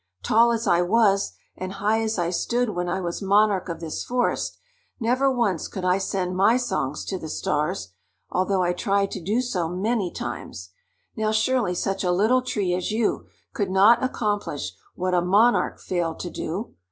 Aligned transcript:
Tall 0.23 0.51
as 0.51 0.65
I 0.65 0.81
was, 0.81 1.33
and 1.55 1.73
high 1.73 2.01
as 2.01 2.17
I 2.17 2.31
stood 2.31 2.69
when 2.69 2.89
I 2.89 2.99
was 2.99 3.21
monarch 3.21 3.69
of 3.69 3.79
this 3.81 4.03
forest, 4.03 4.57
never 4.99 5.29
once 5.31 5.67
could 5.67 5.85
I 5.85 5.99
send 5.99 6.35
my 6.35 6.57
songs 6.57 7.05
to 7.05 7.19
the 7.19 7.29
Stars, 7.29 7.89
although 8.31 8.63
I 8.63 8.73
tried 8.73 9.11
to 9.11 9.21
do 9.21 9.41
so 9.43 9.69
many 9.69 10.09
times. 10.11 10.71
Now 11.15 11.31
surely 11.31 11.75
such 11.75 12.03
a 12.03 12.11
little 12.11 12.41
tree 12.41 12.73
as 12.73 12.89
you 12.89 13.27
could 13.53 13.69
not 13.69 14.03
accomplish 14.03 14.71
what 14.95 15.13
a 15.13 15.21
monarch 15.21 15.79
failed 15.79 16.19
to 16.21 16.31
do! 16.31 16.73